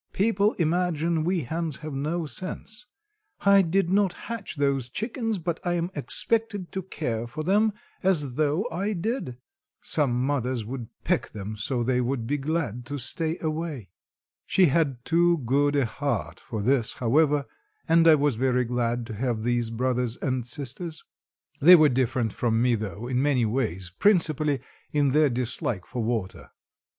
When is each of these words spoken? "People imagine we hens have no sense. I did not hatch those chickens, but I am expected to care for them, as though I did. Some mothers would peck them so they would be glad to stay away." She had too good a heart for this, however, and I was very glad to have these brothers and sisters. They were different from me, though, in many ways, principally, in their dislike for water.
"People 0.13 0.53
imagine 0.53 1.23
we 1.23 1.41
hens 1.41 1.77
have 1.85 1.93
no 1.93 2.25
sense. 2.25 2.87
I 3.41 3.61
did 3.61 3.91
not 3.91 4.13
hatch 4.13 4.55
those 4.55 4.89
chickens, 4.89 5.37
but 5.37 5.59
I 5.63 5.73
am 5.73 5.91
expected 5.93 6.71
to 6.71 6.81
care 6.81 7.27
for 7.27 7.43
them, 7.43 7.71
as 8.01 8.33
though 8.33 8.67
I 8.71 8.93
did. 8.93 9.37
Some 9.83 10.19
mothers 10.25 10.65
would 10.65 10.87
peck 11.03 11.29
them 11.33 11.55
so 11.55 11.83
they 11.83 12.01
would 12.01 12.25
be 12.25 12.39
glad 12.39 12.83
to 12.87 12.97
stay 12.97 13.37
away." 13.41 13.91
She 14.47 14.65
had 14.65 15.05
too 15.05 15.37
good 15.45 15.75
a 15.75 15.85
heart 15.85 16.39
for 16.39 16.63
this, 16.63 16.93
however, 16.93 17.45
and 17.87 18.07
I 18.07 18.15
was 18.15 18.37
very 18.37 18.63
glad 18.65 19.05
to 19.05 19.13
have 19.13 19.43
these 19.43 19.69
brothers 19.69 20.17
and 20.17 20.47
sisters. 20.47 21.03
They 21.59 21.75
were 21.75 21.89
different 21.89 22.33
from 22.33 22.59
me, 22.59 22.73
though, 22.73 23.05
in 23.05 23.21
many 23.21 23.45
ways, 23.45 23.91
principally, 23.99 24.61
in 24.91 25.11
their 25.11 25.29
dislike 25.29 25.85
for 25.85 26.01
water. 26.03 26.49